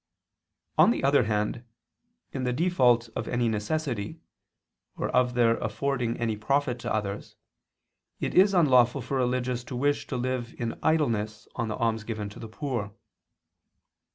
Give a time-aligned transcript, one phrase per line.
[0.79, 1.63] On the other hand,
[2.31, 4.19] in the default of any necessity,
[4.95, 7.35] or of their affording any profit to others,
[8.19, 12.29] it is unlawful for religious to wish to live in idleness on the alms given
[12.29, 12.95] to the poor.